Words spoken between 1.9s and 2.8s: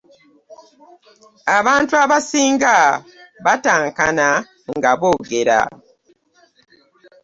abasinga